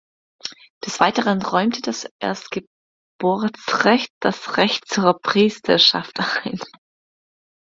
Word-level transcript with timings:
Des 0.83 0.99
Weiteren 0.99 1.43
räumte 1.43 1.83
das 1.83 2.09
Erstgeburtsrecht 2.17 4.09
das 4.19 4.57
Recht 4.57 4.87
zur 4.87 5.19
Priesterschaft 5.21 6.19
ein. 6.43 6.59